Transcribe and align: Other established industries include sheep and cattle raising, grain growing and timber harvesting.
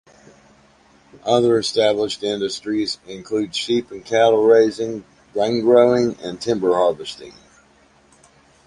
Other 1.25 1.59
established 1.59 2.23
industries 2.23 2.97
include 3.05 3.53
sheep 3.55 3.91
and 3.91 4.03
cattle 4.03 4.43
raising, 4.43 5.03
grain 5.31 5.61
growing 5.61 6.17
and 6.23 6.41
timber 6.41 6.73
harvesting. 6.73 7.33